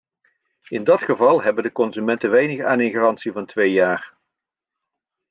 [0.69, 4.13] In dat geval hebben de consumenten weinig aan een garantie van twee jaar.